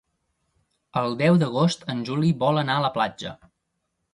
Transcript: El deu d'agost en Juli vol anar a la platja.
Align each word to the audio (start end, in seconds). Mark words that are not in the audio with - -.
El 1.01 1.17
deu 1.19 1.37
d'agost 1.43 1.85
en 1.95 2.01
Juli 2.09 2.33
vol 2.45 2.61
anar 2.63 2.79
a 2.81 2.85
la 2.89 2.93
platja. 2.99 3.37